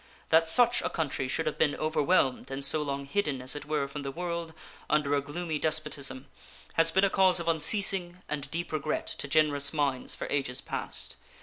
That 0.29 0.49
such 0.49 0.81
a 0.81 0.89
country 0.89 1.27
should 1.27 1.45
have 1.45 1.59
been 1.59 1.75
overwhelmed 1.75 2.49
and 2.49 2.65
so 2.65 2.81
long 2.81 3.05
hidden, 3.05 3.39
as 3.39 3.55
it 3.55 3.65
were, 3.65 3.87
from 3.87 4.01
the 4.01 4.09
world 4.11 4.51
under 4.89 5.13
a 5.13 5.21
gloomy 5.21 5.59
despotism 5.59 6.27
has 6.73 6.89
been 6.89 7.03
a 7.03 7.09
cause 7.11 7.39
of 7.39 7.47
unceasing 7.47 8.23
and 8.27 8.49
deep 8.49 8.71
regret 8.71 9.05
to 9.05 9.27
generous 9.27 9.71
minds 9.71 10.15
for 10.15 10.25
ages 10.31 10.59
past. 10.59 11.17